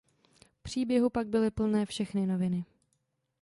Příběhu 0.61 1.09
pak 1.09 1.27
byly 1.27 1.51
plné 1.51 1.85
všechny 1.85 2.25
noviny. 2.25 2.65